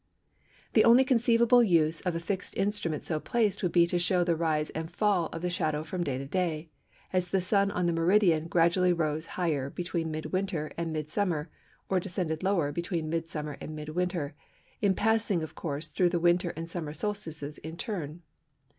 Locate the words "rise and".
4.35-4.89